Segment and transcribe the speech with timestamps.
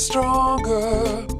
[0.00, 1.39] stronger.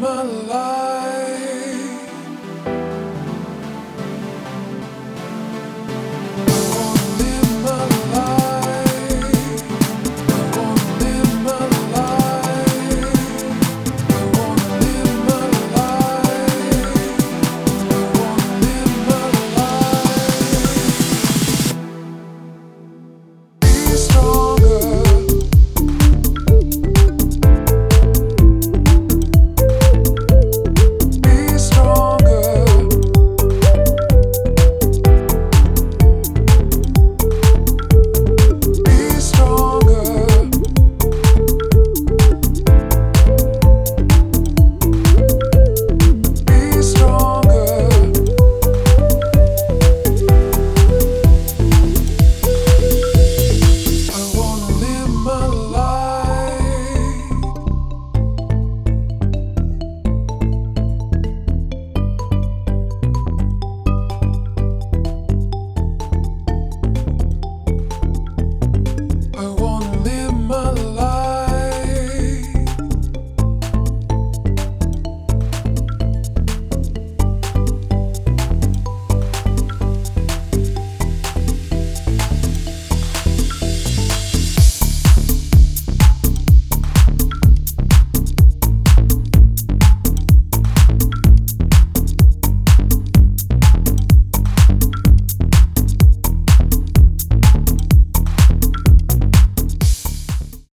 [0.00, 0.99] My life.